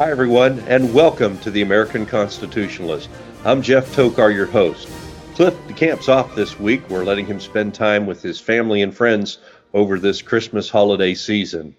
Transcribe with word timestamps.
Hi, 0.00 0.10
everyone, 0.10 0.60
and 0.60 0.94
welcome 0.94 1.38
to 1.40 1.50
the 1.50 1.60
American 1.60 2.06
Constitutionalist. 2.06 3.10
I'm 3.44 3.60
Jeff 3.60 3.94
Tokar, 3.94 4.34
your 4.34 4.46
host. 4.46 4.88
Cliff 5.34 5.52
DeCamp's 5.68 6.08
off 6.08 6.34
this 6.34 6.58
week. 6.58 6.88
We're 6.88 7.04
letting 7.04 7.26
him 7.26 7.38
spend 7.38 7.74
time 7.74 8.06
with 8.06 8.22
his 8.22 8.40
family 8.40 8.80
and 8.80 8.96
friends 8.96 9.40
over 9.74 9.98
this 9.98 10.22
Christmas 10.22 10.70
holiday 10.70 11.12
season. 11.12 11.76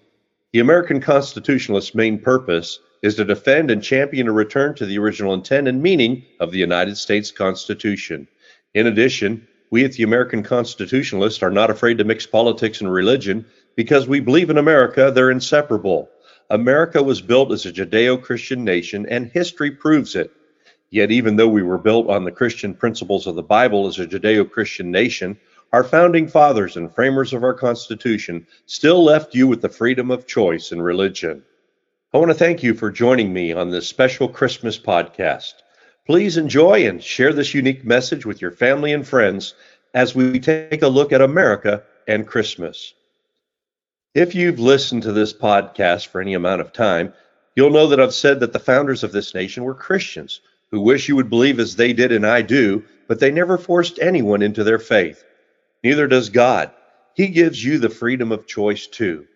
The 0.52 0.60
American 0.60 1.00
Constitutionalist's 1.00 1.96
main 1.96 2.16
purpose 2.16 2.78
is 3.02 3.16
to 3.16 3.24
defend 3.24 3.72
and 3.72 3.82
champion 3.82 4.28
a 4.28 4.32
return 4.32 4.76
to 4.76 4.86
the 4.86 5.00
original 5.00 5.34
intent 5.34 5.66
and 5.66 5.82
meaning 5.82 6.24
of 6.38 6.52
the 6.52 6.60
United 6.60 6.98
States 6.98 7.32
Constitution. 7.32 8.28
In 8.72 8.86
addition, 8.86 9.48
we 9.70 9.84
at 9.84 9.94
the 9.94 10.04
American 10.04 10.44
Constitutionalist 10.44 11.42
are 11.42 11.50
not 11.50 11.70
afraid 11.70 11.98
to 11.98 12.04
mix 12.04 12.24
politics 12.24 12.82
and 12.82 12.92
religion 12.92 13.44
because 13.74 14.06
we 14.06 14.20
believe 14.20 14.48
in 14.48 14.58
America, 14.58 15.10
they're 15.10 15.32
inseparable. 15.32 16.08
America 16.52 17.02
was 17.02 17.22
built 17.22 17.50
as 17.50 17.64
a 17.64 17.72
Judeo 17.72 18.22
Christian 18.22 18.62
nation, 18.62 19.06
and 19.08 19.30
history 19.30 19.70
proves 19.70 20.14
it. 20.14 20.30
Yet, 20.90 21.10
even 21.10 21.36
though 21.36 21.48
we 21.48 21.62
were 21.62 21.78
built 21.78 22.10
on 22.10 22.24
the 22.24 22.30
Christian 22.30 22.74
principles 22.74 23.26
of 23.26 23.36
the 23.36 23.42
Bible 23.42 23.86
as 23.86 23.98
a 23.98 24.06
Judeo 24.06 24.50
Christian 24.50 24.90
nation, 24.90 25.38
our 25.72 25.82
founding 25.82 26.28
fathers 26.28 26.76
and 26.76 26.94
framers 26.94 27.32
of 27.32 27.42
our 27.42 27.54
Constitution 27.54 28.46
still 28.66 29.02
left 29.02 29.34
you 29.34 29.48
with 29.48 29.62
the 29.62 29.70
freedom 29.70 30.10
of 30.10 30.26
choice 30.26 30.72
in 30.72 30.82
religion. 30.82 31.42
I 32.12 32.18
want 32.18 32.30
to 32.30 32.34
thank 32.34 32.62
you 32.62 32.74
for 32.74 32.90
joining 32.90 33.32
me 33.32 33.54
on 33.54 33.70
this 33.70 33.88
special 33.88 34.28
Christmas 34.28 34.78
podcast. 34.78 35.54
Please 36.04 36.36
enjoy 36.36 36.86
and 36.86 37.02
share 37.02 37.32
this 37.32 37.54
unique 37.54 37.86
message 37.86 38.26
with 38.26 38.42
your 38.42 38.50
family 38.50 38.92
and 38.92 39.08
friends 39.08 39.54
as 39.94 40.14
we 40.14 40.38
take 40.38 40.82
a 40.82 40.88
look 40.88 41.12
at 41.12 41.22
America 41.22 41.82
and 42.06 42.26
Christmas. 42.26 42.92
If 44.14 44.34
you've 44.34 44.58
listened 44.58 45.04
to 45.04 45.12
this 45.12 45.32
podcast 45.32 46.08
for 46.08 46.20
any 46.20 46.34
amount 46.34 46.60
of 46.60 46.70
time, 46.70 47.14
you'll 47.56 47.70
know 47.70 47.86
that 47.86 48.00
I've 48.00 48.12
said 48.12 48.40
that 48.40 48.52
the 48.52 48.58
founders 48.58 49.02
of 49.02 49.10
this 49.10 49.32
nation 49.32 49.64
were 49.64 49.74
Christians 49.74 50.42
who 50.70 50.82
wish 50.82 51.08
you 51.08 51.16
would 51.16 51.30
believe 51.30 51.58
as 51.58 51.76
they 51.76 51.94
did 51.94 52.12
and 52.12 52.26
I 52.26 52.42
do, 52.42 52.84
but 53.08 53.20
they 53.20 53.30
never 53.30 53.56
forced 53.56 53.98
anyone 54.02 54.42
into 54.42 54.64
their 54.64 54.78
faith. 54.78 55.24
Neither 55.82 56.06
does 56.08 56.28
God. 56.28 56.72
He 57.14 57.28
gives 57.28 57.64
you 57.64 57.78
the 57.78 57.88
freedom 57.88 58.32
of 58.32 58.46
choice 58.46 58.86
too. 58.86 59.26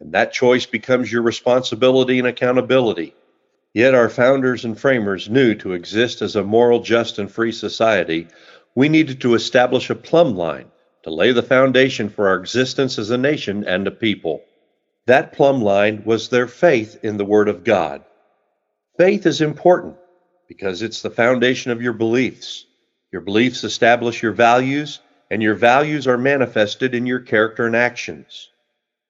And 0.00 0.10
that 0.10 0.32
choice 0.32 0.66
becomes 0.66 1.12
your 1.12 1.22
responsibility 1.22 2.18
and 2.18 2.26
accountability. 2.26 3.14
Yet 3.72 3.94
our 3.94 4.08
founders 4.08 4.64
and 4.64 4.76
framers 4.76 5.30
knew 5.30 5.54
to 5.56 5.74
exist 5.74 6.22
as 6.22 6.34
a 6.34 6.42
moral, 6.42 6.80
just, 6.80 7.20
and 7.20 7.30
free 7.30 7.52
society, 7.52 8.26
we 8.74 8.88
needed 8.88 9.20
to 9.20 9.34
establish 9.34 9.90
a 9.90 9.94
plumb 9.94 10.34
line 10.34 10.72
to 11.02 11.10
lay 11.10 11.32
the 11.32 11.42
foundation 11.42 12.08
for 12.08 12.28
our 12.28 12.36
existence 12.36 12.98
as 12.98 13.10
a 13.10 13.18
nation 13.18 13.64
and 13.64 13.86
a 13.86 13.90
people. 13.90 14.42
That 15.06 15.32
plumb 15.32 15.62
line 15.62 16.02
was 16.04 16.28
their 16.28 16.46
faith 16.46 17.02
in 17.02 17.16
the 17.16 17.24
Word 17.24 17.48
of 17.48 17.64
God. 17.64 18.04
Faith 18.96 19.26
is 19.26 19.40
important 19.40 19.96
because 20.48 20.82
it's 20.82 21.02
the 21.02 21.10
foundation 21.10 21.70
of 21.70 21.80
your 21.80 21.92
beliefs. 21.92 22.66
Your 23.12 23.22
beliefs 23.22 23.64
establish 23.64 24.22
your 24.22 24.32
values, 24.32 25.00
and 25.30 25.42
your 25.42 25.54
values 25.54 26.06
are 26.06 26.18
manifested 26.18 26.94
in 26.94 27.06
your 27.06 27.20
character 27.20 27.66
and 27.66 27.76
actions. 27.76 28.50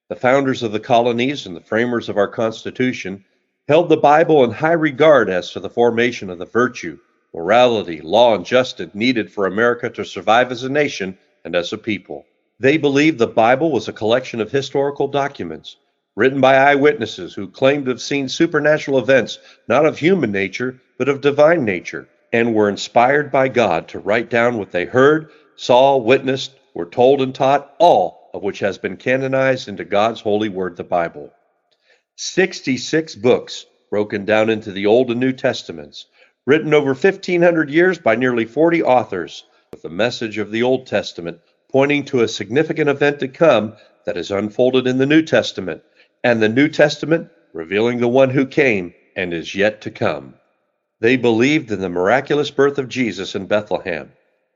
The 0.09 0.17
founders 0.17 0.63
of 0.63 0.73
the 0.73 0.81
colonies 0.81 1.47
and 1.47 1.57
the 1.57 1.61
framers 1.61 2.09
of 2.09 2.17
our 2.17 2.29
Constitution 2.29 3.25
held 3.67 3.89
the 3.89 3.97
Bible 3.97 4.45
in 4.45 4.51
high 4.51 4.73
regard 4.73 5.29
as 5.29 5.51
to 5.53 5.61
the 5.61 5.71
formation 5.71 6.31
of 6.31 6.39
the 6.39 6.47
virtue, 6.47 6.99
morality, 7.35 8.01
law, 8.01 8.35
and 8.35 8.45
justice 8.45 8.95
needed 8.95 9.31
for 9.31 9.47
America 9.47 9.91
to 9.91 10.05
survive 10.05 10.51
as 10.51 10.63
a 10.63 10.69
nation 10.69 11.19
and 11.45 11.55
as 11.55 11.73
a 11.73 11.79
people. 11.79 12.25
They 12.61 12.77
believed 12.77 13.19
the 13.19 13.27
Bible 13.27 13.71
was 13.71 13.89
a 13.89 13.93
collection 13.93 14.41
of 14.41 14.51
historical 14.51 15.09
documents 15.09 15.77
written 16.17 16.41
by 16.41 16.57
eyewitnesses 16.57 17.33
who 17.33 17.47
claimed 17.47 17.85
to 17.85 17.93
have 17.93 18.01
seen 18.01 18.29
supernatural 18.29 18.99
events, 18.99 19.39
not 19.69 19.87
of 19.87 19.97
human 19.97 20.33
nature, 20.33 20.81
but 20.99 21.09
of 21.09 21.21
divine 21.21 21.65
nature, 21.65 22.09
and 22.33 22.53
were 22.53 22.69
inspired 22.69 23.31
by 23.31 23.47
God 23.47 23.87
to 23.87 24.01
write 24.01 24.29
down 24.29 24.59
what 24.59 24.73
they 24.73 24.85
heard, 24.85 25.31
saw, 25.55 25.97
witnessed, 25.97 26.57
were 26.75 26.87
told, 26.87 27.23
and 27.23 27.33
taught, 27.33 27.73
all 27.79 28.31
of 28.35 28.43
which 28.43 28.59
has 28.59 28.79
been 28.79 28.97
canonized 28.97 29.69
into 29.69 29.85
God's 29.85 30.21
holy 30.21 30.49
word, 30.49 30.77
the 30.77 30.83
Bible. 30.83 31.33
66 32.17 33.15
books 33.15 33.67
broken 33.89 34.25
down 34.25 34.51
into 34.51 34.73
the 34.73 34.87
Old 34.87 35.13
and 35.13 35.21
New 35.21 35.33
Testaments, 35.33 36.07
written 36.47 36.75
over 36.75 36.89
1,500 36.89 37.71
years 37.71 37.99
by 37.99 38.17
nearly 38.17 38.45
40 38.45 38.83
authors, 38.83 39.45
with 39.71 39.83
the 39.83 39.89
message 39.89 40.39
of 40.39 40.51
the 40.51 40.63
Old 40.63 40.87
Testament 40.87 41.41
pointing 41.71 42.05
to 42.07 42.23
a 42.23 42.29
significant 42.29 42.89
event 42.89 43.21
to 43.21 43.29
come 43.29 43.77
that 44.07 44.17
is 44.17 44.31
unfolded 44.31 44.87
in 44.87 44.97
the 44.97 45.07
New 45.07 45.23
Testament, 45.23 45.83
and 46.25 46.41
the 46.41 46.49
New 46.49 46.69
Testament 46.69 47.31
revealing 47.53 48.01
the 48.01 48.09
one 48.09 48.31
who 48.31 48.47
came 48.47 48.95
and 49.15 49.35
is 49.35 49.55
yet 49.55 49.83
to 49.83 49.91
come. 49.91 50.35
They 51.01 51.17
believed 51.17 51.71
in 51.71 51.81
the 51.81 51.91
miraculous 51.91 52.51
birth 52.51 52.79
of 52.79 52.89
Jesus 52.89 53.35
in 53.35 53.47
Bethlehem. 53.47 54.13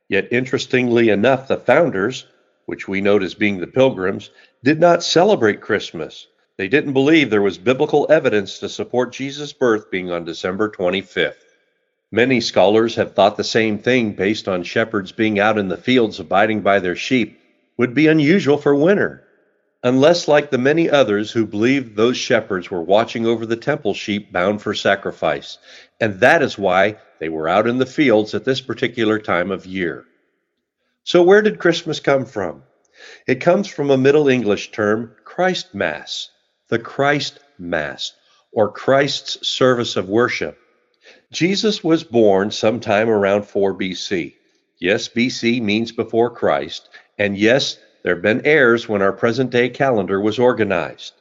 Yet, 0.08 0.28
interestingly 0.32 1.10
enough, 1.10 1.48
the 1.48 1.58
founders, 1.58 2.26
which 2.66 2.88
we 2.88 3.00
note 3.00 3.22
as 3.22 3.34
being 3.34 3.60
the 3.60 3.66
pilgrims, 3.66 4.30
did 4.64 4.80
not 4.80 5.02
celebrate 5.02 5.60
Christmas. 5.60 6.26
They 6.56 6.68
didn't 6.68 6.94
believe 6.94 7.28
there 7.28 7.42
was 7.42 7.58
biblical 7.58 8.06
evidence 8.10 8.58
to 8.60 8.68
support 8.68 9.12
Jesus' 9.12 9.52
birth 9.52 9.90
being 9.90 10.10
on 10.10 10.24
December 10.24 10.70
25th. 10.70 11.51
Many 12.14 12.42
scholars 12.42 12.96
have 12.96 13.14
thought 13.14 13.38
the 13.38 13.42
same 13.42 13.78
thing 13.78 14.12
based 14.12 14.46
on 14.46 14.64
shepherds 14.64 15.12
being 15.12 15.40
out 15.40 15.56
in 15.56 15.68
the 15.68 15.78
fields 15.78 16.20
abiding 16.20 16.60
by 16.60 16.78
their 16.78 16.94
sheep 16.94 17.40
would 17.78 17.94
be 17.94 18.06
unusual 18.06 18.58
for 18.58 18.74
winter, 18.74 19.26
unless 19.82 20.28
like 20.28 20.50
the 20.50 20.58
many 20.58 20.90
others 20.90 21.32
who 21.32 21.46
believed 21.46 21.96
those 21.96 22.18
shepherds 22.18 22.70
were 22.70 22.82
watching 22.82 23.24
over 23.24 23.46
the 23.46 23.56
temple 23.56 23.94
sheep 23.94 24.30
bound 24.30 24.60
for 24.60 24.74
sacrifice, 24.74 25.56
and 26.02 26.20
that 26.20 26.42
is 26.42 26.58
why 26.58 26.98
they 27.18 27.30
were 27.30 27.48
out 27.48 27.66
in 27.66 27.78
the 27.78 27.86
fields 27.86 28.34
at 28.34 28.44
this 28.44 28.60
particular 28.60 29.18
time 29.18 29.50
of 29.50 29.64
year. 29.64 30.04
So, 31.04 31.22
where 31.22 31.40
did 31.40 31.58
Christmas 31.58 31.98
come 31.98 32.26
from? 32.26 32.62
It 33.26 33.40
comes 33.40 33.68
from 33.68 33.90
a 33.90 33.96
Middle 33.96 34.28
English 34.28 34.70
term, 34.70 35.16
Christ 35.24 35.74
Mass, 35.74 36.28
the 36.68 36.78
Christ 36.78 37.38
Mass, 37.58 38.12
or 38.52 38.70
Christ's 38.70 39.48
service 39.48 39.96
of 39.96 40.10
worship. 40.10 40.58
Jesus 41.32 41.82
was 41.82 42.04
born 42.04 42.50
sometime 42.50 43.08
around 43.08 43.44
4 43.46 43.72
BC. 43.72 44.34
Yes, 44.78 45.08
BC 45.08 45.62
means 45.62 45.90
before 45.90 46.28
Christ, 46.28 46.90
and 47.16 47.38
yes, 47.38 47.78
there 48.02 48.14
have 48.16 48.22
been 48.22 48.44
errors 48.44 48.86
when 48.86 49.00
our 49.00 49.14
present 49.14 49.48
day 49.48 49.70
calendar 49.70 50.20
was 50.20 50.38
organized. 50.38 51.14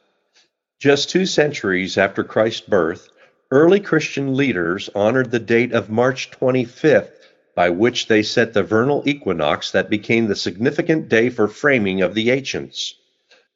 Just 0.78 1.08
two 1.08 1.24
centuries 1.24 1.96
after 1.96 2.24
Christ's 2.24 2.60
birth, 2.60 3.08
early 3.50 3.80
Christian 3.80 4.36
leaders 4.36 4.90
honored 4.94 5.30
the 5.30 5.38
date 5.38 5.72
of 5.72 5.88
March 5.88 6.30
25th, 6.30 7.12
by 7.54 7.70
which 7.70 8.08
they 8.08 8.22
set 8.22 8.52
the 8.52 8.62
vernal 8.62 9.02
equinox 9.06 9.70
that 9.70 9.88
became 9.88 10.26
the 10.26 10.36
significant 10.36 11.08
day 11.08 11.30
for 11.30 11.48
framing 11.48 12.02
of 12.02 12.12
the 12.12 12.30
ancients. 12.30 12.96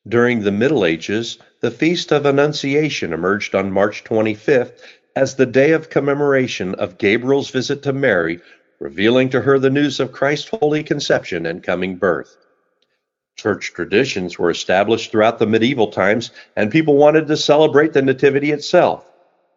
During 0.08 0.40
the 0.40 0.52
Middle 0.52 0.86
Ages, 0.86 1.36
the 1.60 1.70
Feast 1.70 2.12
of 2.12 2.24
Annunciation 2.24 3.12
emerged 3.12 3.54
on 3.54 3.70
March 3.70 4.04
25th 4.04 4.80
as 5.16 5.34
the 5.34 5.46
day 5.46 5.72
of 5.72 5.88
commemoration 5.88 6.74
of 6.74 6.98
Gabriel's 6.98 7.48
visit 7.48 7.82
to 7.82 7.92
Mary, 7.94 8.38
revealing 8.78 9.30
to 9.30 9.40
her 9.40 9.58
the 9.58 9.70
news 9.70 9.98
of 9.98 10.12
Christ's 10.12 10.50
holy 10.50 10.84
conception 10.84 11.46
and 11.46 11.62
coming 11.62 11.96
birth. 11.96 12.36
Church 13.34 13.72
traditions 13.72 14.38
were 14.38 14.50
established 14.50 15.10
throughout 15.10 15.38
the 15.38 15.46
medieval 15.46 15.88
times, 15.88 16.30
and 16.54 16.70
people 16.70 16.96
wanted 16.96 17.26
to 17.26 17.36
celebrate 17.36 17.94
the 17.94 18.02
Nativity 18.02 18.52
itself. 18.52 19.10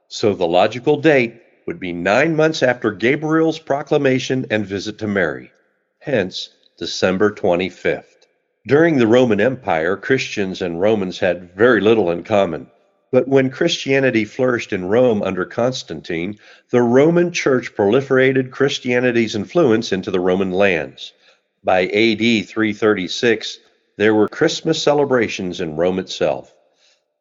So 0.07 0.33
the 0.33 0.47
logical 0.47 1.01
date 1.01 1.41
would 1.67 1.79
be 1.79 1.91
nine 1.91 2.37
months 2.37 2.63
after 2.63 2.91
Gabriel's 2.91 3.59
proclamation 3.59 4.45
and 4.49 4.65
visit 4.65 4.97
to 4.99 5.07
Mary, 5.07 5.51
hence 5.99 6.49
December 6.77 7.31
25th. 7.31 8.27
During 8.65 8.97
the 8.97 9.07
Roman 9.07 9.41
Empire, 9.41 9.97
Christians 9.97 10.61
and 10.61 10.79
Romans 10.79 11.19
had 11.19 11.53
very 11.53 11.81
little 11.81 12.11
in 12.11 12.23
common. 12.23 12.71
But 13.11 13.27
when 13.27 13.49
Christianity 13.49 14.23
flourished 14.23 14.71
in 14.71 14.85
Rome 14.85 15.23
under 15.23 15.45
Constantine, 15.45 16.37
the 16.69 16.81
Roman 16.81 17.31
Church 17.31 17.73
proliferated 17.75 18.51
Christianity's 18.51 19.35
influence 19.35 19.91
into 19.91 20.11
the 20.11 20.19
Roman 20.19 20.51
lands. 20.51 21.13
By 21.63 21.85
AD 21.85 22.47
336, 22.47 23.59
there 23.97 24.13
were 24.13 24.27
Christmas 24.27 24.81
celebrations 24.81 25.59
in 25.59 25.75
Rome 25.75 25.97
itself. 25.97 26.53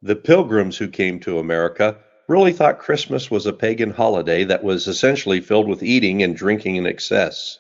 The 0.03 0.15
pilgrims 0.15 0.77
who 0.77 0.89
came 0.89 1.21
to 1.21 1.39
America 1.39 1.97
really 2.29 2.53
thought 2.53 2.79
Christmas 2.79 3.31
was 3.31 3.47
a 3.47 3.53
pagan 3.55 3.91
holiday 3.91 4.45
that 4.45 4.63
was 4.63 4.87
essentially 4.87 5.41
filled 5.41 5.67
with 5.67 5.83
eating 5.83 6.23
and 6.23 6.37
drinking 6.37 6.77
in 6.77 6.87
excess. 6.87 7.59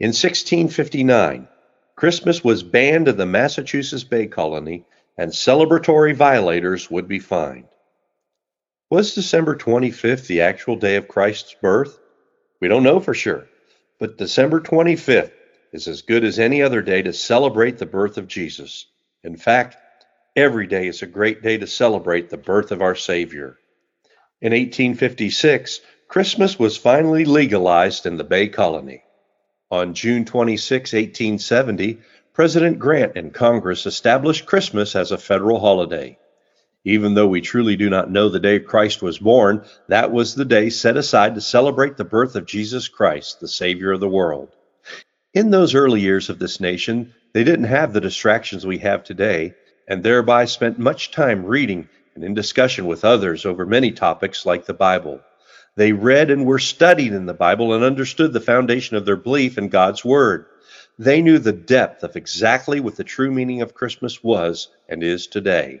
In 0.00 0.08
1659, 0.08 1.46
Christmas 1.94 2.42
was 2.42 2.62
banned 2.62 3.08
in 3.08 3.16
the 3.16 3.26
Massachusetts 3.26 4.04
Bay 4.04 4.26
Colony 4.26 4.86
and 5.18 5.32
celebratory 5.32 6.14
violators 6.14 6.88
would 6.90 7.08
be 7.08 7.18
fined. 7.18 7.66
Was 8.88 9.14
December 9.14 9.56
25th 9.56 10.28
the 10.28 10.42
actual 10.42 10.76
day 10.76 10.96
of 10.96 11.08
Christ's 11.08 11.54
birth? 11.60 11.98
We 12.60 12.68
don't 12.68 12.84
know 12.84 13.00
for 13.00 13.12
sure, 13.12 13.48
but 13.98 14.16
December 14.16 14.60
25th 14.60 15.32
is 15.72 15.88
as 15.88 16.02
good 16.02 16.24
as 16.24 16.38
any 16.38 16.62
other 16.62 16.80
day 16.80 17.02
to 17.02 17.12
celebrate 17.12 17.78
the 17.78 17.84
birth 17.84 18.16
of 18.16 18.28
Jesus. 18.28 18.86
In 19.24 19.36
fact, 19.36 19.76
every 20.36 20.68
day 20.68 20.86
is 20.86 21.02
a 21.02 21.06
great 21.06 21.42
day 21.42 21.58
to 21.58 21.66
celebrate 21.66 22.30
the 22.30 22.38
birth 22.38 22.70
of 22.70 22.80
our 22.80 22.94
Savior. 22.94 23.58
In 24.40 24.52
1856, 24.52 25.80
Christmas 26.06 26.58
was 26.58 26.76
finally 26.76 27.24
legalized 27.24 28.06
in 28.06 28.16
the 28.16 28.24
Bay 28.24 28.48
Colony. 28.48 29.02
On 29.70 29.92
June 29.92 30.24
26, 30.24 30.92
1870, 30.92 31.98
President 32.38 32.78
Grant 32.78 33.16
and 33.16 33.34
Congress 33.34 33.84
established 33.84 34.46
Christmas 34.46 34.94
as 34.94 35.10
a 35.10 35.18
federal 35.18 35.58
holiday. 35.58 36.16
Even 36.84 37.14
though 37.14 37.26
we 37.26 37.40
truly 37.40 37.74
do 37.74 37.90
not 37.90 38.12
know 38.12 38.28
the 38.28 38.38
day 38.38 38.60
Christ 38.60 39.02
was 39.02 39.18
born, 39.18 39.64
that 39.88 40.12
was 40.12 40.36
the 40.36 40.44
day 40.44 40.70
set 40.70 40.96
aside 40.96 41.34
to 41.34 41.40
celebrate 41.40 41.96
the 41.96 42.04
birth 42.04 42.36
of 42.36 42.46
Jesus 42.46 42.86
Christ, 42.86 43.40
the 43.40 43.48
Savior 43.48 43.90
of 43.90 43.98
the 43.98 44.08
world. 44.08 44.50
In 45.34 45.50
those 45.50 45.74
early 45.74 46.00
years 46.00 46.30
of 46.30 46.38
this 46.38 46.60
nation, 46.60 47.12
they 47.32 47.42
didn't 47.42 47.64
have 47.64 47.92
the 47.92 48.00
distractions 48.00 48.64
we 48.64 48.78
have 48.78 49.02
today, 49.02 49.54
and 49.88 50.04
thereby 50.04 50.44
spent 50.44 50.78
much 50.78 51.10
time 51.10 51.44
reading 51.44 51.88
and 52.14 52.22
in 52.22 52.34
discussion 52.34 52.86
with 52.86 53.04
others 53.04 53.46
over 53.46 53.66
many 53.66 53.90
topics 53.90 54.46
like 54.46 54.64
the 54.64 54.74
Bible. 54.74 55.20
They 55.74 55.90
read 55.90 56.30
and 56.30 56.46
were 56.46 56.60
studied 56.60 57.14
in 57.14 57.26
the 57.26 57.34
Bible 57.34 57.74
and 57.74 57.82
understood 57.82 58.32
the 58.32 58.38
foundation 58.38 58.96
of 58.96 59.04
their 59.04 59.16
belief 59.16 59.58
in 59.58 59.70
God's 59.70 60.04
Word. 60.04 60.46
They 60.98 61.22
knew 61.22 61.38
the 61.38 61.52
depth 61.52 62.02
of 62.02 62.16
exactly 62.16 62.80
what 62.80 62.96
the 62.96 63.04
true 63.04 63.30
meaning 63.30 63.62
of 63.62 63.74
Christmas 63.74 64.24
was 64.24 64.68
and 64.88 65.02
is 65.04 65.28
today. 65.28 65.80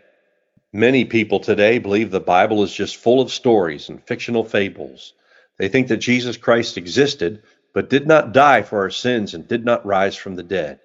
Many 0.72 1.04
people 1.04 1.40
today 1.40 1.78
believe 1.78 2.10
the 2.10 2.20
Bible 2.20 2.62
is 2.62 2.72
just 2.72 2.96
full 2.96 3.20
of 3.20 3.32
stories 3.32 3.88
and 3.88 4.00
fictional 4.04 4.44
fables. 4.44 5.14
They 5.58 5.68
think 5.68 5.88
that 5.88 5.96
Jesus 5.96 6.36
Christ 6.36 6.76
existed, 6.76 7.42
but 7.74 7.90
did 7.90 8.06
not 8.06 8.32
die 8.32 8.62
for 8.62 8.80
our 8.82 8.90
sins 8.90 9.34
and 9.34 9.48
did 9.48 9.64
not 9.64 9.84
rise 9.84 10.14
from 10.14 10.36
the 10.36 10.44
dead. 10.44 10.78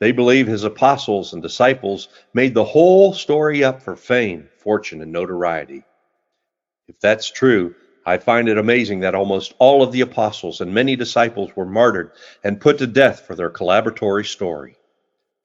They 0.00 0.10
believe 0.10 0.48
his 0.48 0.64
apostles 0.64 1.32
and 1.32 1.40
disciples 1.40 2.08
made 2.34 2.54
the 2.54 2.64
whole 2.64 3.12
story 3.12 3.62
up 3.62 3.82
for 3.82 3.94
fame, 3.94 4.48
fortune, 4.58 5.02
and 5.02 5.12
notoriety. 5.12 5.84
If 6.88 6.98
that's 6.98 7.30
true, 7.30 7.76
I 8.08 8.16
find 8.16 8.48
it 8.48 8.56
amazing 8.56 9.00
that 9.00 9.14
almost 9.14 9.52
all 9.58 9.82
of 9.82 9.92
the 9.92 10.00
apostles 10.00 10.62
and 10.62 10.72
many 10.72 10.96
disciples 10.96 11.54
were 11.54 11.66
martyred 11.66 12.12
and 12.42 12.58
put 12.58 12.78
to 12.78 12.86
death 12.86 13.26
for 13.26 13.34
their 13.34 13.50
collaboratory 13.50 14.24
story. 14.24 14.76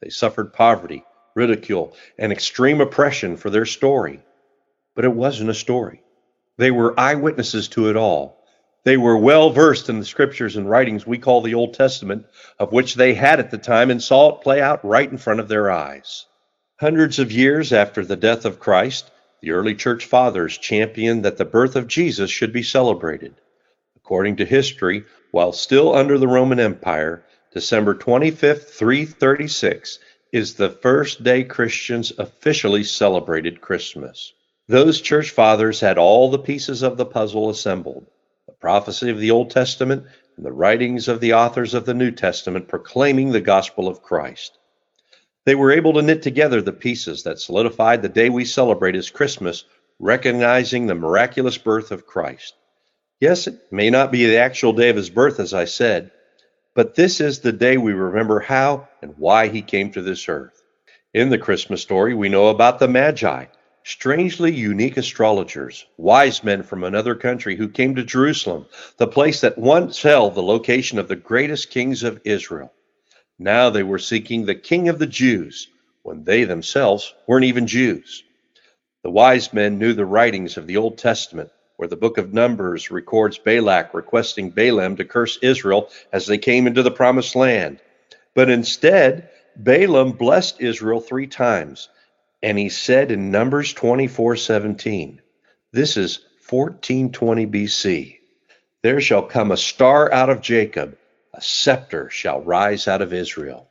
They 0.02 0.08
suffered 0.08 0.54
poverty, 0.54 1.04
ridicule, 1.36 1.94
and 2.18 2.32
extreme 2.32 2.80
oppression 2.80 3.36
for 3.36 3.50
their 3.50 3.66
story. 3.66 4.22
But 4.96 5.04
it 5.04 5.14
wasn't 5.14 5.50
a 5.50 5.54
story. 5.54 6.04
They 6.58 6.72
were 6.72 6.98
eyewitnesses 6.98 7.68
to 7.70 7.90
it 7.90 7.98
all. 7.98 8.42
They 8.86 8.96
were 8.96 9.18
well 9.18 9.50
versed 9.50 9.90
in 9.90 10.00
the 10.00 10.06
scriptures 10.06 10.56
and 10.56 10.70
writings 10.70 11.06
we 11.06 11.18
call 11.18 11.42
the 11.42 11.56
Old 11.56 11.74
Testament, 11.74 12.28
of 12.60 12.72
which 12.72 12.96
they 12.96 13.14
had 13.14 13.42
at 13.42 13.52
the 13.52 13.58
time 13.58 13.92
and 13.92 14.02
saw 14.02 14.36
it 14.36 14.42
play 14.42 14.62
out 14.62 14.86
right 14.86 15.12
in 15.12 15.18
front 15.18 15.42
of 15.42 15.50
their 15.50 15.70
eyes. 15.70 16.28
Hundreds 16.80 17.20
of 17.20 17.30
years 17.30 17.74
after 17.74 18.06
the 18.06 18.16
death 18.16 18.46
of 18.46 18.62
Christ, 18.62 19.12
the 19.44 19.52
early 19.52 19.76
church 19.76 20.06
fathers 20.06 20.58
championed 20.58 21.26
that 21.26 21.36
the 21.36 21.44
birth 21.44 21.76
of 21.76 21.86
Jesus 21.86 22.32
should 22.32 22.54
be 22.54 22.64
celebrated. 22.64 23.36
According 23.98 24.38
to 24.38 24.46
history, 24.46 25.04
while 25.32 25.52
still 25.52 25.94
under 25.94 26.18
the 26.18 26.30
Roman 26.30 26.62
Empire, 26.62 27.26
December 27.52 27.94
25, 27.94 28.66
336 28.66 30.00
is 30.32 30.54
the 30.54 30.70
first 30.70 31.24
day 31.26 31.44
Christians 31.44 32.14
officially 32.18 32.86
celebrated 32.86 33.60
Christmas. 33.60 34.32
Those 34.70 35.02
church 35.02 35.32
fathers 35.32 35.82
had 35.82 35.98
all 35.98 36.32
the 36.32 36.40
pieces 36.40 36.82
of 36.82 36.96
the 36.96 37.06
puzzle 37.06 37.50
assembled 37.50 38.08
the 38.48 38.54
prophecy 38.54 39.10
of 39.10 39.20
the 39.20 39.32
Old 39.32 39.50
Testament 39.50 40.06
and 40.38 40.46
the 40.46 40.54
writings 40.54 41.10
of 41.10 41.20
the 41.20 41.34
authors 41.34 41.74
of 41.74 41.86
the 41.86 41.94
New 41.94 42.12
Testament 42.12 42.70
proclaiming 42.70 43.34
the 43.34 43.42
gospel 43.42 43.90
of 43.90 44.02
Christ. 44.02 44.58
They 45.46 45.56
were 45.56 45.72
able 45.72 45.94
to 45.94 46.02
knit 46.02 46.22
together 46.22 46.62
the 46.62 46.72
pieces 46.72 47.24
that 47.24 47.40
solidified 47.40 48.02
the 48.02 48.10
day 48.10 48.30
we 48.30 48.46
celebrate 48.46 48.96
as 48.96 49.10
Christmas, 49.10 49.66
recognizing 50.00 50.88
the 50.88 50.96
miraculous 50.96 51.58
birth 51.58 51.92
of 51.92 52.08
Christ. 52.08 52.54
Yes, 53.20 53.48
it 53.48 53.72
may 53.72 53.90
not 53.90 54.12
be 54.12 54.26
the 54.26 54.38
actual 54.38 54.74
day 54.74 54.90
of 54.90 54.96
his 54.96 55.10
birth, 55.10 55.40
as 55.40 55.54
I 55.54 55.66
said, 55.66 56.12
but 56.76 56.96
this 56.96 57.22
is 57.22 57.40
the 57.40 57.52
day 57.52 57.78
we 57.78 57.94
remember 57.94 58.40
how 58.40 58.88
and 59.02 59.14
why 59.18 59.48
he 59.48 59.62
came 59.62 59.92
to 59.92 60.02
this 60.02 60.28
earth. 60.28 60.64
In 61.14 61.30
the 61.30 61.38
Christmas 61.38 61.82
story, 61.82 62.14
we 62.14 62.30
know 62.30 62.48
about 62.48 62.80
the 62.80 62.88
Magi, 62.88 63.46
strangely 63.84 64.52
unique 64.54 64.98
astrologers, 64.98 65.86
wise 65.98 66.44
men 66.44 66.64
from 66.64 66.84
another 66.84 67.16
country 67.16 67.56
who 67.56 67.68
came 67.68 67.96
to 67.96 68.04
Jerusalem, 68.04 68.66
the 68.98 69.08
place 69.08 69.42
that 69.42 69.58
once 69.58 70.02
held 70.02 70.36
the 70.36 70.42
location 70.42 71.00
of 71.00 71.08
the 71.08 71.16
greatest 71.16 71.70
kings 71.70 72.02
of 72.02 72.22
Israel. 72.24 72.72
Now 73.40 73.70
they 73.70 73.84
were 73.84 74.00
seeking 74.00 74.46
the 74.46 74.56
king 74.56 74.90
of 74.90 75.00
the 75.00 75.08
Jews 75.08 75.68
when 76.04 76.24
they 76.24 76.44
themselves 76.44 77.14
weren't 77.28 77.46
even 77.46 77.68
Jews. 77.68 78.24
The 79.04 79.10
wise 79.10 79.54
men 79.54 79.80
knew 79.80 79.94
the 79.94 80.06
writings 80.06 80.58
of 80.58 80.68
the 80.68 80.78
Old 80.78 80.98
Testament 80.98 81.50
where 81.78 81.88
the 81.88 81.96
book 81.96 82.18
of 82.18 82.34
Numbers 82.34 82.92
records 82.92 83.38
Balak 83.38 83.94
requesting 83.94 84.52
Balaam 84.52 84.96
to 84.98 85.06
curse 85.06 85.40
Israel 85.42 85.90
as 86.12 86.28
they 86.28 86.38
came 86.38 86.68
into 86.68 86.84
the 86.84 86.92
promised 86.92 87.36
land. 87.36 87.80
But 88.36 88.50
instead, 88.50 89.30
Balaam 89.56 90.12
blessed 90.14 90.62
Israel 90.62 91.02
three 91.02 91.28
times, 91.28 91.90
and 92.42 92.58
he 92.58 92.70
said 92.70 93.12
in 93.12 93.32
Numbers 93.32 93.74
24:17, 93.74 95.20
this 95.72 95.98
is 95.98 96.20
1420 96.50 97.48
BC, 97.48 98.20
there 98.84 99.02
shall 99.02 99.24
come 99.24 99.52
a 99.52 99.58
star 99.58 100.12
out 100.14 100.30
of 100.30 100.42
Jacob, 100.42 100.98
a 101.36 101.42
scepter 101.42 102.10
shall 102.12 102.42
rise 102.42 102.88
out 102.88 103.02
of 103.02 103.12
Israel. 103.12 103.68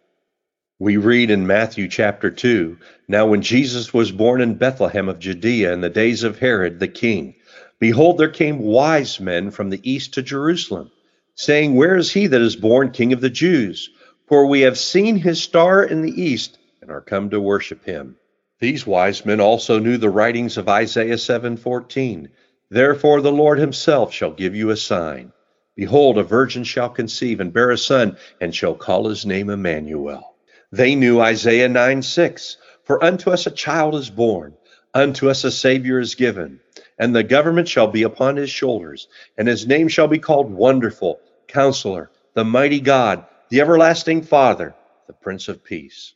We 0.81 0.97
read 0.97 1.31
in 1.31 1.47
Matthew 1.47 1.87
chapter 1.87 2.29
2 2.29 2.77
Now, 3.07 3.27
when 3.27 3.41
Jesus 3.41 3.95
was 3.95 4.11
born 4.11 4.41
in 4.41 4.55
Bethlehem 4.55 5.09
of 5.09 5.21
Judea 5.21 5.73
in 5.73 5.81
the 5.81 5.89
days 5.89 6.25
of 6.25 6.41
Herod 6.41 6.81
the 6.81 6.89
king, 6.89 7.37
Behold, 7.79 8.19
there 8.19 8.29
came 8.29 8.59
wise 8.59 9.21
men 9.21 9.53
from 9.53 9.71
the 9.71 9.81
east 9.89 10.15
to 10.15 10.23
Jerusalem, 10.23 10.91
saying, 11.37 11.77
Where 11.77 11.97
is 11.97 12.11
he 12.13 12.27
that 12.27 12.41
is 12.41 12.57
born 12.57 12.91
King 12.91 13.13
of 13.13 13.21
the 13.21 13.31
Jews? 13.31 13.91
For 14.27 14.47
we 14.47 14.63
have 14.63 14.77
seen 14.77 15.17
his 15.17 15.41
star 15.41 15.85
in 15.85 16.03
the 16.03 16.23
east, 16.23 16.59
and 16.81 16.91
are 16.91 17.01
come 17.01 17.31
to 17.31 17.41
worship 17.41 17.85
him. 17.85 18.17
These 18.59 18.87
wise 18.87 19.25
men 19.25 19.41
also 19.41 19.79
knew 19.79 19.99
the 19.99 20.11
writings 20.11 20.57
of 20.57 20.69
Isaiah 20.69 21.19
7:14. 21.19 22.29
Therefore 22.71 23.21
the 23.21 23.31
Lord 23.31 23.59
himself 23.59 24.13
shall 24.13 24.33
give 24.33 24.57
you 24.57 24.71
a 24.71 24.77
sign. 24.77 25.33
Behold, 25.77 26.19
a 26.19 26.23
virgin 26.23 26.65
shall 26.65 26.91
conceive 26.91 27.41
and 27.41 27.53
bear 27.53 27.71
a 27.71 27.79
son, 27.79 28.17
and 28.41 28.55
shall 28.55 28.75
call 28.75 29.09
his 29.09 29.25
name 29.25 29.51
Emmanuel. 29.51 30.35
They 30.71 30.95
knew 30.95 31.21
Isaiah 31.21 31.69
9:6. 31.69 32.57
For 32.85 33.03
unto 33.03 33.31
us 33.31 33.47
a 33.47 33.51
child 33.51 33.95
is 33.95 34.11
born, 34.11 34.55
unto 34.93 35.31
us 35.31 35.45
a 35.45 35.51
Savior 35.51 35.99
is 35.99 36.15
given 36.15 36.61
and 37.03 37.17
the 37.17 37.25
government 37.25 37.67
shall 37.67 37.89
be 37.89 38.05
upon 38.05 38.37
his 38.37 38.49
shoulders, 38.49 39.09
and 39.37 39.49
his 39.49 39.67
name 39.67 39.89
shall 39.89 40.07
be 40.07 40.21
called 40.21 40.53
Wonderful, 40.53 41.19
Counselor, 41.49 42.13
the 42.35 42.45
Mighty 42.45 42.79
God, 42.79 43.27
the 43.49 43.61
Everlasting 43.61 44.23
Father, 44.23 44.73
the 45.09 45.13
Prince 45.13 45.49
of 45.49 45.65
Peace. 45.65 46.15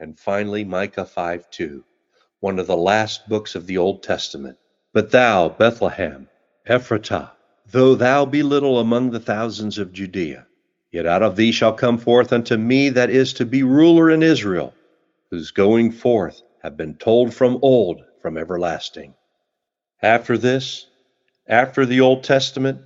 And 0.00 0.18
finally, 0.18 0.64
Micah 0.64 1.04
5 1.04 1.50
2, 1.50 1.84
one 2.40 2.58
of 2.58 2.66
the 2.66 2.76
last 2.76 3.28
books 3.28 3.54
of 3.54 3.66
the 3.66 3.76
Old 3.76 4.02
Testament. 4.02 4.56
But 4.94 5.10
thou, 5.10 5.50
Bethlehem, 5.50 6.28
Ephratah, 6.66 7.32
though 7.70 7.94
thou 7.94 8.24
be 8.24 8.42
little 8.42 8.78
among 8.78 9.10
the 9.10 9.20
thousands 9.20 9.78
of 9.78 9.92
Judea, 9.92 10.46
yet 10.90 11.06
out 11.06 11.22
of 11.22 11.36
thee 11.36 11.52
shall 11.52 11.72
come 11.72 11.98
forth 11.98 12.32
unto 12.32 12.56
me 12.56 12.88
that 12.90 13.10
is 13.10 13.32
to 13.34 13.46
be 13.46 13.62
ruler 13.62 14.10
in 14.10 14.22
Israel, 14.22 14.74
whose 15.30 15.50
going 15.50 15.92
forth 15.92 16.42
have 16.62 16.76
been 16.76 16.94
told 16.94 17.32
from 17.32 17.58
old, 17.62 18.02
from 18.20 18.36
everlasting. 18.36 19.14
After 20.02 20.36
this, 20.36 20.86
after 21.46 21.86
the 21.86 22.00
Old 22.00 22.24
Testament, 22.24 22.80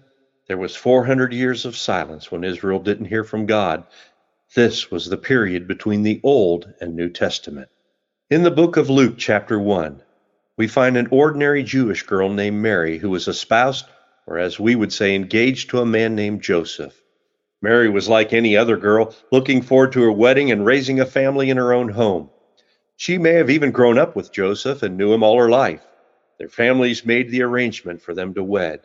there 0.49 0.56
was 0.56 0.76
400 0.76 1.33
years 1.33 1.64
of 1.64 1.76
silence 1.76 2.30
when 2.30 2.45
Israel 2.45 2.78
didn't 2.78 3.06
hear 3.06 3.25
from 3.25 3.47
God. 3.47 3.85
This 4.54 4.90
was 4.90 5.09
the 5.09 5.16
period 5.16 5.66
between 5.66 6.02
the 6.02 6.21
Old 6.23 6.73
and 6.80 6.95
New 6.95 7.09
Testament. 7.09 7.68
In 8.30 8.42
the 8.42 8.50
book 8.50 8.76
of 8.76 8.88
Luke, 8.88 9.16
chapter 9.18 9.59
1, 9.59 10.02
we 10.56 10.68
find 10.68 10.97
an 10.97 11.09
ordinary 11.11 11.62
Jewish 11.62 12.02
girl 12.04 12.28
named 12.28 12.62
Mary 12.62 12.99
who 12.99 13.11
was 13.11 13.28
espoused, 13.28 13.87
or 14.26 14.38
as 14.38 14.59
we 14.59 14.75
would 14.75 14.92
say, 14.92 15.14
engaged 15.14 15.71
to 15.71 15.80
a 15.80 15.87
man 15.87 16.14
named 16.14 16.42
Joseph. 16.42 17.00
Mary 17.62 17.88
was 17.88 18.09
like 18.09 18.33
any 18.33 18.56
other 18.56 18.76
girl, 18.76 19.14
looking 19.33 19.62
forward 19.62 19.92
to 19.92 20.02
her 20.02 20.12
wedding 20.12 20.50
and 20.50 20.66
raising 20.66 21.00
a 21.00 21.06
family 21.06 21.50
in 21.50 21.56
her 21.56 21.73
own 21.73 21.88
home. 21.88 22.30
She 22.97 23.18
may 23.18 23.33
have 23.33 23.50
even 23.50 23.71
grown 23.71 23.99
up 23.99 24.16
with 24.16 24.33
Joseph 24.33 24.83
and 24.83 24.97
knew 24.97 25.12
him 25.12 25.23
all 25.23 25.38
her 25.38 25.49
life. 25.49 25.83
Their 26.38 26.49
families 26.49 27.06
made 27.06 27.30
the 27.30 27.42
arrangement 27.42 28.02
for 28.02 28.14
them 28.14 28.35
to 28.35 28.42
wed. 28.42 28.80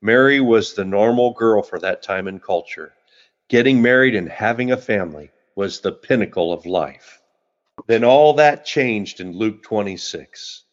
Mary 0.00 0.40
was 0.40 0.74
the 0.74 0.84
normal 0.84 1.32
girl 1.32 1.62
for 1.62 1.78
that 1.78 2.02
time 2.02 2.26
and 2.26 2.42
culture. 2.42 2.92
Getting 3.48 3.82
married 3.82 4.14
and 4.14 4.28
having 4.28 4.72
a 4.72 4.76
family 4.76 5.30
was 5.54 5.80
the 5.80 5.92
pinnacle 5.92 6.52
of 6.52 6.66
life. 6.66 7.20
Then 7.86 8.04
all 8.04 8.34
that 8.34 8.64
changed 8.64 9.20
in 9.20 9.36
Luke 9.36 9.62
26. 9.62 10.64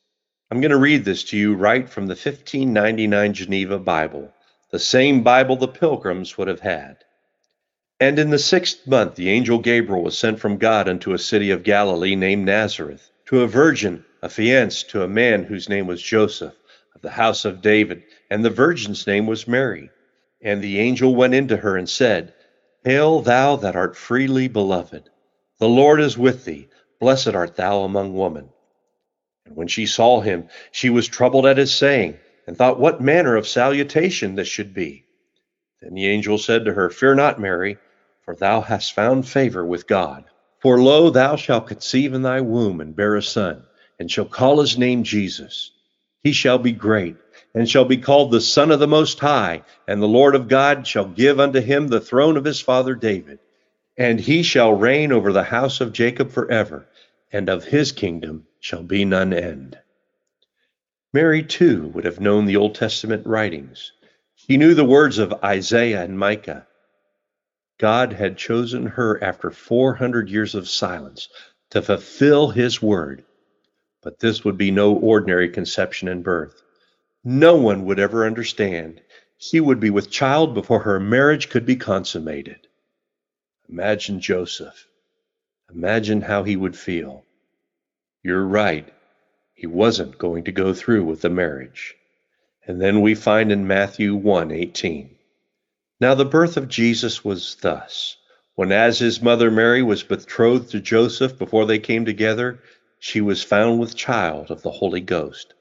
I'm 0.51 0.61
going 0.61 0.71
to 0.71 0.77
read 0.77 1.05
this 1.05 1.25
to 1.25 1.37
you 1.37 1.53
right 1.53 1.87
from 1.87 2.07
the 2.07 2.13
1599 2.13 3.33
Geneva 3.35 3.77
Bible, 3.77 4.33
the 4.71 4.79
same 4.79 5.21
Bible 5.21 5.55
the 5.55 5.67
pilgrims 5.67 6.39
would 6.39 6.47
have 6.47 6.61
had. 6.61 6.97
And 7.99 8.17
in 8.17 8.31
the 8.31 8.39
sixth 8.39 8.87
month 8.87 9.13
the 9.13 9.29
angel 9.29 9.59
Gabriel 9.59 10.01
was 10.01 10.17
sent 10.17 10.39
from 10.39 10.57
God 10.57 10.89
unto 10.89 11.13
a 11.13 11.19
city 11.19 11.51
of 11.51 11.61
Galilee 11.61 12.15
named 12.15 12.47
Nazareth, 12.47 13.11
to 13.27 13.43
a 13.43 13.47
virgin 13.47 14.03
affianced 14.23 14.89
to 14.89 15.03
a 15.03 15.07
man 15.07 15.43
whose 15.43 15.69
name 15.69 15.85
was 15.85 16.01
Joseph, 16.01 16.55
of 16.95 17.01
the 17.03 17.11
house 17.11 17.45
of 17.45 17.61
David, 17.61 18.01
and 18.31 18.43
the 18.43 18.49
virgin's 18.49 19.05
name 19.05 19.27
was 19.27 19.47
Mary. 19.47 19.91
And 20.41 20.63
the 20.63 20.79
angel 20.79 21.13
went 21.13 21.35
into 21.35 21.57
her 21.57 21.77
and 21.77 21.87
said, 21.87 22.33
Hail, 22.83 23.21
thou 23.21 23.55
that 23.57 23.75
art 23.75 23.95
freely 23.95 24.47
beloved! 24.47 25.11
The 25.59 25.69
Lord 25.69 26.01
is 26.01 26.17
with 26.17 26.45
thee. 26.45 26.69
Blessed 26.99 27.35
art 27.35 27.55
thou 27.55 27.81
among 27.81 28.15
women. 28.15 28.49
And 29.49 29.57
when 29.57 29.67
she 29.67 29.87
saw 29.87 30.21
him, 30.21 30.47
she 30.71 30.91
was 30.91 31.07
troubled 31.07 31.47
at 31.47 31.57
his 31.57 31.73
saying, 31.73 32.19
and 32.45 32.55
thought 32.55 32.79
what 32.79 33.01
manner 33.01 33.35
of 33.35 33.47
salutation 33.47 34.35
this 34.35 34.47
should 34.47 34.75
be. 34.75 35.05
Then 35.81 35.95
the 35.95 36.05
angel 36.05 36.37
said 36.37 36.65
to 36.65 36.73
her, 36.73 36.91
Fear 36.91 37.15
not, 37.15 37.41
Mary, 37.41 37.79
for 38.21 38.35
thou 38.35 38.61
hast 38.61 38.93
found 38.93 39.27
favor 39.27 39.65
with 39.65 39.87
God. 39.87 40.25
For 40.59 40.79
lo, 40.79 41.09
thou 41.09 41.35
shalt 41.35 41.65
conceive 41.65 42.13
in 42.13 42.21
thy 42.21 42.41
womb 42.41 42.79
and 42.79 42.95
bear 42.95 43.15
a 43.15 43.23
son, 43.23 43.63
and 43.97 44.11
shall 44.11 44.25
call 44.25 44.59
his 44.59 44.77
name 44.77 45.01
Jesus. 45.01 45.71
He 46.21 46.31
shall 46.31 46.59
be 46.59 46.71
great 46.71 47.15
and 47.55 47.67
shall 47.67 47.85
be 47.85 47.97
called 47.97 48.29
the 48.29 48.41
Son 48.41 48.69
of 48.69 48.79
the 48.79 48.87
Most 48.87 49.19
High, 49.19 49.63
and 49.87 49.99
the 49.99 50.07
Lord 50.07 50.35
of 50.35 50.47
God 50.47 50.85
shall 50.85 51.05
give 51.05 51.39
unto 51.39 51.59
him 51.59 51.87
the 51.87 51.99
throne 51.99 52.37
of 52.37 52.45
his 52.45 52.61
father 52.61 52.93
David. 52.93 53.39
And 53.97 54.19
he 54.19 54.43
shall 54.43 54.73
reign 54.73 55.11
over 55.11 55.33
the 55.33 55.41
house 55.41 55.81
of 55.81 55.91
Jacob 55.91 56.29
forever, 56.29 56.85
and 57.31 57.49
of 57.49 57.63
his 57.63 57.91
kingdom 57.91 58.45
shall 58.59 58.83
be 58.83 59.05
none 59.05 59.33
end. 59.33 59.77
Mary, 61.13 61.43
too, 61.43 61.87
would 61.87 62.05
have 62.05 62.19
known 62.19 62.45
the 62.45 62.57
Old 62.57 62.75
Testament 62.75 63.25
writings. 63.25 63.91
She 64.35 64.57
knew 64.57 64.73
the 64.73 64.85
words 64.85 65.17
of 65.17 65.43
Isaiah 65.43 66.03
and 66.03 66.19
Micah. 66.19 66.67
God 67.79 68.13
had 68.13 68.37
chosen 68.37 68.85
her 68.85 69.23
after 69.23 69.49
400 69.49 70.29
years 70.29 70.53
of 70.53 70.69
silence 70.69 71.29
to 71.71 71.81
fulfill 71.81 72.49
his 72.49 72.81
word. 72.81 73.23
But 74.01 74.19
this 74.19 74.43
would 74.43 74.57
be 74.57 74.71
no 74.71 74.93
ordinary 74.93 75.49
conception 75.49 76.07
and 76.07 76.23
birth. 76.23 76.61
No 77.23 77.55
one 77.55 77.85
would 77.85 77.99
ever 77.99 78.25
understand. 78.25 79.01
She 79.37 79.59
would 79.59 79.79
be 79.79 79.89
with 79.89 80.09
child 80.11 80.53
before 80.53 80.81
her 80.81 80.99
marriage 80.99 81.49
could 81.49 81.65
be 81.65 81.75
consummated. 81.75 82.67
Imagine 83.69 84.19
Joseph. 84.19 84.87
Imagine 85.73 86.21
how 86.21 86.43
he 86.43 86.55
would 86.55 86.77
feel. 86.77 87.25
You're 88.29 88.45
right. 88.45 88.87
He 89.55 89.65
wasn't 89.65 90.19
going 90.19 90.43
to 90.43 90.51
go 90.51 90.71
through 90.71 91.03
with 91.05 91.21
the 91.21 91.31
marriage. 91.31 91.95
And 92.67 92.79
then 92.79 93.01
we 93.01 93.15
find 93.15 93.51
in 93.51 93.65
Matthew 93.65 94.15
1:18. 94.15 95.09
Now 95.99 96.13
the 96.13 96.25
birth 96.25 96.55
of 96.55 96.67
Jesus 96.67 97.25
was 97.25 97.55
thus: 97.55 98.17
when 98.53 98.71
as 98.71 98.99
his 98.99 99.19
mother 99.19 99.49
Mary 99.49 99.81
was 99.81 100.03
betrothed 100.03 100.69
to 100.69 100.79
Joseph 100.79 101.39
before 101.39 101.65
they 101.65 101.79
came 101.79 102.05
together, 102.05 102.59
she 102.99 103.19
was 103.19 103.41
found 103.41 103.79
with 103.79 103.95
child 103.95 104.51
of 104.51 104.61
the 104.61 104.69
Holy 104.69 105.01
Ghost. 105.01 105.55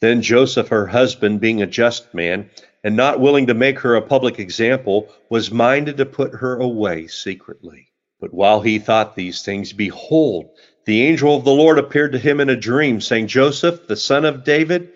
Then 0.00 0.20
Joseph, 0.20 0.66
her 0.66 0.88
husband, 0.88 1.40
being 1.40 1.62
a 1.62 1.66
just 1.68 2.12
man, 2.12 2.50
and 2.82 2.96
not 2.96 3.20
willing 3.20 3.46
to 3.46 3.54
make 3.54 3.78
her 3.78 3.94
a 3.94 4.02
public 4.02 4.40
example, 4.40 5.08
was 5.28 5.52
minded 5.52 5.98
to 5.98 6.06
put 6.06 6.34
her 6.34 6.56
away 6.56 7.06
secretly. 7.06 7.92
But 8.18 8.34
while 8.34 8.62
he 8.62 8.80
thought 8.80 9.14
these 9.14 9.42
things, 9.42 9.72
behold, 9.72 10.50
the 10.84 11.02
angel 11.02 11.36
of 11.36 11.44
the 11.44 11.52
Lord 11.52 11.78
appeared 11.78 12.12
to 12.12 12.18
him 12.18 12.40
in 12.40 12.48
a 12.48 12.56
dream, 12.56 13.00
saying, 13.00 13.26
Joseph, 13.26 13.86
the 13.86 13.96
son 13.96 14.24
of 14.24 14.44
David, 14.44 14.90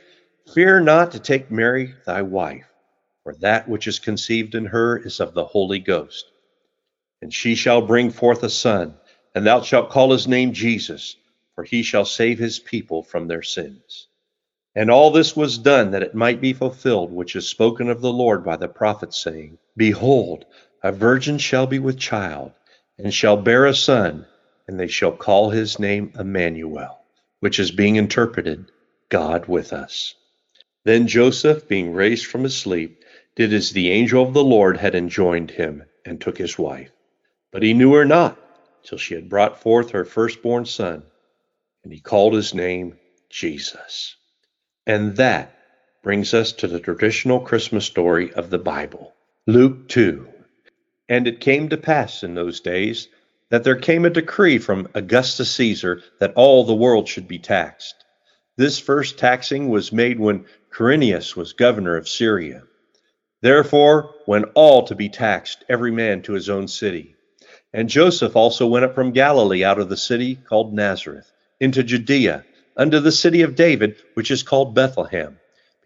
fear 0.53 0.81
not 0.81 1.13
to 1.13 1.21
take 1.21 1.51
Mary 1.51 1.95
thy 2.07 2.23
wife, 2.23 2.67
for 3.23 3.35
that 3.37 3.69
which 3.69 3.87
is 3.87 3.99
conceived 3.99 4.55
in 4.55 4.67
her 4.67 4.99
is 4.99 5.21
of 5.21 5.35
the 5.35 5.45
Holy 5.45 5.79
Ghost. 5.79 6.27
And 7.23 7.33
she 7.33 7.55
shall 7.55 7.83
bring 7.83 8.11
forth 8.11 8.43
a 8.43 8.51
son, 8.51 8.95
and 9.35 9.47
thou 9.47 9.63
shalt 9.63 9.91
call 9.91 10.13
his 10.13 10.29
name 10.29 10.53
Jesus, 10.53 11.17
for 11.55 11.65
he 11.65 11.83
shall 11.83 12.05
save 12.05 12.39
his 12.39 12.59
people 12.59 13.03
from 13.03 13.29
their 13.29 13.43
sins. 13.43 14.09
And 14.75 14.91
all 14.91 15.11
this 15.11 15.37
was 15.37 15.59
done 15.59 15.93
that 15.93 16.03
it 16.03 16.15
might 16.15 16.41
be 16.41 16.53
fulfilled, 16.53 17.13
which 17.13 17.37
is 17.37 17.47
spoken 17.47 17.89
of 17.89 18.01
the 18.01 18.13
Lord 18.13 18.45
by 18.45 18.57
the 18.57 18.69
prophet, 18.69 19.15
saying, 19.15 19.59
Behold, 19.77 20.47
a 20.83 20.91
virgin 20.93 21.39
shall 21.39 21.67
be 21.67 21.79
with 21.79 21.99
child, 21.99 22.53
and 22.99 23.15
shall 23.15 23.37
bear 23.37 23.67
a 23.67 23.75
son, 23.75 24.27
and 24.67 24.79
they 24.79 24.89
shall 24.89 25.13
call 25.13 25.51
his 25.51 25.79
name 25.79 26.13
Emmanuel, 26.19 27.01
which 27.41 27.59
is 27.59 27.71
being 27.71 27.97
interpreted, 27.97 28.71
God 29.09 29.47
with 29.47 29.73
us. 29.73 30.15
Then 30.85 31.07
Joseph, 31.07 31.69
being 31.69 31.93
raised 31.93 32.27
from 32.27 32.45
his 32.45 32.57
sleep, 32.57 33.05
did 33.37 33.53
as 33.53 33.71
the 33.71 33.91
angel 33.91 34.23
of 34.23 34.35
the 34.35 34.45
Lord 34.45 34.77
had 34.77 34.95
enjoined 34.95 35.51
him, 35.51 35.85
and 36.05 36.21
took 36.21 36.39
his 36.39 36.59
wife. 36.59 36.91
But 37.51 37.63
he 37.63 37.75
knew 37.75 37.95
her 37.95 38.05
not, 38.05 38.39
till 38.85 38.99
she 38.99 39.15
had 39.15 39.29
brought 39.29 39.63
forth 39.63 39.91
her 39.91 40.05
firstborn 40.05 40.67
son, 40.67 41.03
and 41.83 41.93
he 41.93 42.01
called 42.01 42.35
his 42.35 42.55
name 42.55 42.99
Jesus. 43.31 44.17
And 44.87 45.17
that 45.17 45.57
brings 46.03 46.35
us 46.35 46.53
to 46.53 46.69
the 46.69 46.81
traditional 46.81 47.41
Christmas 47.41 47.87
story 47.87 48.33
of 48.35 48.51
the 48.51 48.59
Bible. 48.59 49.15
Luke 49.47 49.89
2. 49.89 50.29
And 51.09 51.27
it 51.27 51.41
came 51.41 51.71
to 51.71 51.77
pass 51.77 52.23
in 52.23 52.35
those 52.35 52.61
days 52.61 53.09
that 53.51 53.65
there 53.65 53.77
came 53.77 54.05
a 54.05 54.11
decree 54.11 54.59
from 54.59 54.89
Augustus 54.95 55.51
Caesar 55.53 56.03
that 56.21 56.33
all 56.35 56.65
the 56.65 56.75
world 56.75 57.09
should 57.09 57.29
be 57.29 57.39
taxed. 57.39 57.95
This 58.57 58.79
first 58.79 59.19
taxing 59.19 59.69
was 59.69 59.93
made 59.93 60.19
when 60.19 60.47
Quirinius 60.71 61.37
was 61.37 61.53
governor 61.53 61.97
of 61.97 62.09
Syria. 62.09 62.63
Therefore 63.43 64.15
went 64.27 64.47
all 64.55 64.85
to 64.85 64.95
be 64.95 65.09
taxed, 65.09 65.65
every 65.69 65.91
man 65.91 66.23
to 66.23 66.33
his 66.33 66.49
own 66.49 66.69
city. 66.69 67.15
And 67.73 67.89
Joseph 67.89 68.37
also 68.37 68.67
went 68.67 68.85
up 68.85 68.95
from 68.95 69.13
Galilee 69.13 69.65
out 69.65 69.79
of 69.79 69.89
the 69.89 69.97
city 69.97 70.37
called 70.37 70.73
Nazareth 70.73 71.31
into 71.61 71.83
Judea 71.83 72.45
unto 72.77 73.01
the 73.01 73.13
city 73.13 73.43
of 73.43 73.55
David, 73.55 73.97
which 74.15 74.31
is 74.31 74.43
called 74.43 74.75
Bethlehem, 74.75 75.39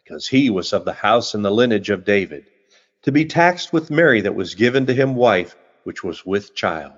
because 0.03 0.29
he 0.29 0.51
was 0.51 0.73
of 0.73 0.85
the 0.85 0.93
house 0.93 1.35
and 1.35 1.45
the 1.45 1.51
lineage 1.51 1.91
of 1.91 2.05
David, 2.05 2.47
to 3.03 3.13
be 3.13 3.25
taxed 3.25 3.73
with 3.73 3.91
Mary 3.91 4.21
that 4.23 4.35
was 4.35 4.55
given 4.55 4.87
to 4.87 4.95
him 4.95 5.15
wife, 5.15 5.57
which 5.85 6.05
was 6.05 6.25
with 6.25 6.55
child. 6.55 6.93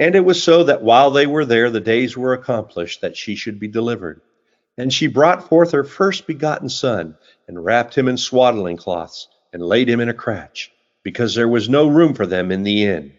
And 0.00 0.16
it 0.16 0.24
was 0.24 0.42
so 0.42 0.64
that 0.64 0.82
while 0.82 1.10
they 1.10 1.26
were 1.26 1.44
there, 1.44 1.68
the 1.68 1.78
days 1.78 2.16
were 2.16 2.32
accomplished 2.32 3.02
that 3.02 3.18
she 3.18 3.34
should 3.34 3.60
be 3.60 3.68
delivered. 3.68 4.22
And 4.78 4.90
she 4.90 5.06
brought 5.06 5.46
forth 5.46 5.72
her 5.72 5.84
first 5.84 6.26
begotten 6.26 6.70
son, 6.70 7.18
and 7.46 7.62
wrapped 7.62 7.98
him 7.98 8.08
in 8.08 8.16
swaddling 8.16 8.78
cloths, 8.78 9.28
and 9.52 9.62
laid 9.62 9.90
him 9.90 10.00
in 10.00 10.08
a 10.08 10.14
cratch, 10.14 10.70
because 11.02 11.34
there 11.34 11.48
was 11.48 11.68
no 11.68 11.86
room 11.86 12.14
for 12.14 12.24
them 12.24 12.50
in 12.50 12.62
the 12.62 12.84
inn. 12.84 13.12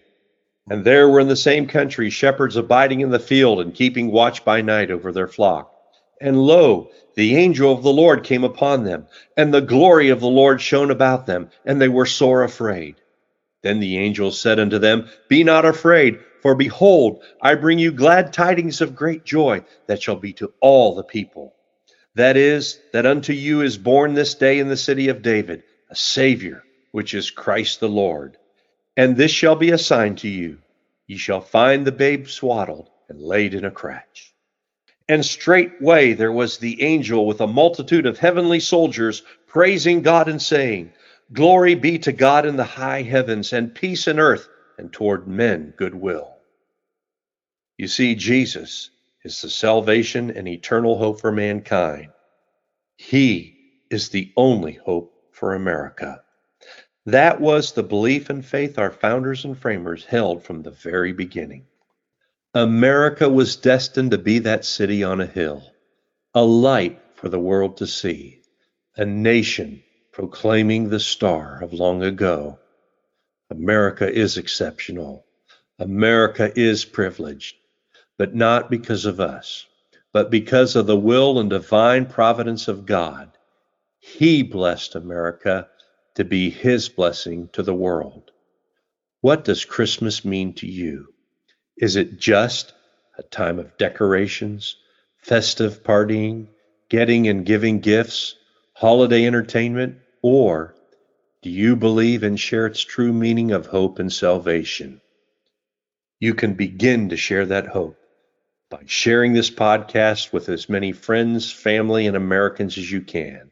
And 0.72 0.84
there 0.84 1.08
were 1.08 1.20
in 1.20 1.28
the 1.28 1.36
same 1.36 1.68
country 1.68 2.10
shepherds 2.10 2.56
abiding 2.56 3.02
in 3.02 3.12
the 3.12 3.20
field 3.20 3.60
and 3.60 3.76
keeping 3.76 4.12
watch 4.12 4.44
by 4.44 4.62
night 4.62 4.90
over 4.90 5.12
their 5.12 5.28
flock. 5.28 5.72
And 6.20 6.42
lo, 6.42 6.90
the 7.16 7.36
angel 7.36 7.72
of 7.72 7.84
the 7.84 7.94
Lord 7.94 8.24
came 8.24 8.44
upon 8.44 8.86
them, 8.86 9.06
and 9.38 9.54
the 9.54 9.62
glory 9.62 10.10
of 10.10 10.20
the 10.20 10.28
Lord 10.28 10.60
shone 10.60 10.90
about 10.90 11.28
them, 11.28 11.52
and 11.64 11.80
they 11.80 11.90
were 11.90 12.08
sore 12.08 12.42
afraid. 12.44 12.96
Then 13.62 13.80
the 13.80 14.00
angel 14.00 14.32
said 14.32 14.60
unto 14.60 14.80
them, 14.80 15.08
Be 15.28 15.44
not 15.44 15.64
afraid, 15.64 16.18
for 16.42 16.56
behold, 16.56 17.24
I 17.42 17.56
bring 17.56 17.80
you 17.80 17.92
glad 17.92 18.34
tidings 18.34 18.82
of 18.82 18.96
great 18.96 19.24
joy 19.26 19.64
that 19.88 20.02
shall 20.02 20.16
be 20.16 20.34
to 20.34 20.54
all 20.60 20.96
the 20.96 21.04
people. 21.04 21.56
That 22.16 22.36
is, 22.36 22.80
that 22.94 23.06
unto 23.06 23.34
you 23.34 23.62
is 23.62 23.78
born 23.78 24.14
this 24.14 24.36
day 24.36 24.60
in 24.60 24.68
the 24.68 24.78
city 24.78 25.08
of 25.10 25.22
David 25.22 25.64
a 25.90 25.96
Savior, 25.96 26.64
which 26.92 27.14
is 27.14 27.32
Christ 27.32 27.80
the 27.80 27.90
Lord. 27.90 28.38
And 28.98 29.16
this 29.16 29.32
shall 29.32 29.56
be 29.56 29.72
a 29.72 29.78
sign 29.78 30.16
to 30.18 30.28
you 30.28 30.60
ye 31.12 31.18
shall 31.18 31.42
find 31.42 31.86
the 31.86 31.92
babe 31.92 32.26
swaddled 32.28 32.90
and 33.10 33.22
laid 33.22 33.54
in 33.54 33.66
a 33.66 33.72
cratch. 33.72 34.34
And 35.10 35.26
straightway 35.26 36.14
there 36.14 36.32
was 36.32 36.58
the 36.58 36.82
angel 36.82 37.26
with 37.26 37.42
a 37.42 37.48
multitude 37.48 38.06
of 38.06 38.18
heavenly 38.18 38.62
soldiers 38.62 39.22
praising 39.46 40.04
God 40.04 40.30
and 40.30 40.42
saying, 40.42 40.94
Glory 41.34 41.76
be 41.76 42.00
to 42.00 42.14
God 42.14 42.46
in 42.46 42.56
the 42.56 42.64
high 42.64 43.02
heavens, 43.02 43.52
and 43.52 43.76
peace 43.76 44.08
in 44.08 44.20
earth, 44.20 44.48
and 44.78 44.94
toward 44.94 45.28
men 45.28 45.74
goodwill. 45.76 46.31
You 47.82 47.88
see, 47.88 48.14
Jesus 48.14 48.92
is 49.24 49.42
the 49.42 49.50
salvation 49.50 50.30
and 50.30 50.48
eternal 50.48 51.00
hope 51.00 51.20
for 51.20 51.32
mankind. 51.32 52.10
He 52.96 53.58
is 53.90 54.10
the 54.10 54.32
only 54.38 54.74
hope 54.74 55.16
for 55.32 55.56
America. 55.56 56.22
That 57.08 57.42
was 57.42 57.72
the 57.72 57.82
belief 57.82 58.30
and 58.30 58.46
faith 58.46 58.78
our 58.78 58.92
founders 58.92 59.46
and 59.46 59.58
framers 59.58 60.06
held 60.06 60.44
from 60.44 60.62
the 60.62 60.70
very 60.70 61.12
beginning. 61.12 61.66
America 62.54 63.28
was 63.28 63.56
destined 63.56 64.12
to 64.12 64.20
be 64.20 64.38
that 64.38 64.64
city 64.64 65.04
on 65.04 65.20
a 65.20 65.26
hill, 65.26 65.64
a 66.36 66.44
light 66.44 67.02
for 67.16 67.30
the 67.30 67.40
world 67.40 67.78
to 67.78 67.88
see, 67.88 68.44
a 68.96 69.06
nation 69.06 69.82
proclaiming 70.12 70.90
the 70.90 71.00
star 71.00 71.64
of 71.64 71.74
long 71.74 72.04
ago. 72.04 72.60
America 73.50 74.08
is 74.08 74.38
exceptional. 74.38 75.26
America 75.80 76.52
is 76.56 76.86
privileged, 76.86 77.56
but 78.22 78.36
not 78.36 78.70
because 78.70 79.08
of 79.08 79.20
us, 79.20 79.66
but 80.14 80.30
because 80.30 80.76
of 80.76 80.86
the 80.86 80.96
will 80.96 81.40
and 81.40 81.50
divine 81.50 82.06
providence 82.06 82.68
of 82.68 82.86
God. 82.86 83.32
He 83.98 84.44
blessed 84.44 84.94
America 84.94 85.68
to 86.14 86.24
be 86.24 86.52
His 86.52 86.88
blessing 86.88 87.50
to 87.54 87.64
the 87.64 87.74
world. 87.74 88.30
What 89.22 89.44
does 89.44 89.66
Christmas 89.66 90.24
mean 90.24 90.54
to 90.58 90.68
you? 90.68 91.08
Is 91.76 91.96
it 91.96 92.20
just 92.20 92.76
a 93.18 93.24
time 93.24 93.58
of 93.58 93.76
decorations, 93.80 94.76
festive 95.18 95.82
partying, 95.82 96.46
getting 96.90 97.28
and 97.28 97.44
giving 97.44 97.80
gifts, 97.80 98.36
holiday 98.74 99.26
entertainment, 99.26 99.98
or 100.22 100.76
do 101.42 101.50
you 101.50 101.76
believe 101.76 102.22
and 102.22 102.40
share 102.40 102.68
its 102.68 102.82
true 102.82 103.14
meaning 103.14 103.52
of 103.52 103.66
hope 103.66 103.98
and 103.98 104.14
salvation? 104.14 105.02
You 106.20 106.36
can 106.36 106.54
begin 106.54 107.10
to 107.10 107.18
share 107.18 107.48
that 107.48 107.66
hope 107.66 107.98
by 108.72 108.82
sharing 108.86 109.34
this 109.34 109.52
podcast 109.52 110.32
with 110.32 110.48
as 110.48 110.70
many 110.70 110.94
friends, 110.94 111.52
family, 111.52 112.08
and 112.08 112.16
Americans 112.16 112.78
as 112.78 112.90
you 112.90 113.02
can. 113.02 113.52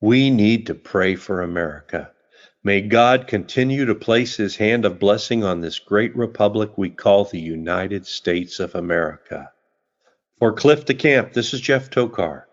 We 0.00 0.30
need 0.30 0.66
to 0.66 0.74
pray 0.74 1.14
for 1.16 1.42
America. 1.42 2.10
May 2.64 2.80
God 2.80 3.26
continue 3.26 3.84
to 3.84 3.94
place 3.94 4.36
his 4.36 4.56
hand 4.56 4.86
of 4.86 4.98
blessing 4.98 5.44
on 5.44 5.60
this 5.60 5.78
great 5.78 6.16
republic 6.16 6.78
we 6.78 6.88
call 6.88 7.26
the 7.26 7.38
United 7.38 8.06
States 8.06 8.60
of 8.60 8.74
America. 8.74 9.52
For 10.38 10.54
Cliff 10.54 10.86
DeCamp, 10.86 11.34
this 11.34 11.52
is 11.52 11.60
Jeff 11.60 11.90
Tokar. 11.90 12.44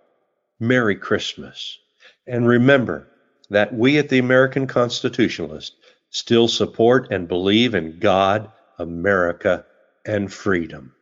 Merry 0.60 0.96
Christmas. 0.96 1.79
And 2.27 2.46
remember 2.46 3.08
that 3.50 3.74
we 3.74 3.98
at 3.98 4.10
the 4.10 4.20
American 4.20 4.67
Constitutionalist 4.67 5.75
still 6.10 6.50
support 6.50 7.08
and 7.12 7.29
believe 7.29 7.75
in 7.75 8.00
God, 8.00 8.51
America, 8.77 9.65
and 10.06 10.34
freedom. 10.34 10.94